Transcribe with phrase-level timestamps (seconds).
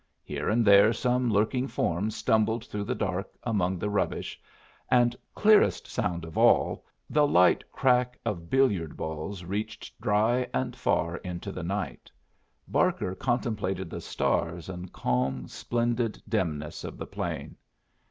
[0.23, 4.41] Here and there some lurking form stumbled through the dark among the rubbish;
[4.89, 11.17] and clearest sound of all, the light crack of billiard balls reached dry and far
[11.17, 12.09] into the night
[12.67, 17.55] Barker contemplated the stars and calm splendid dimness of the plain.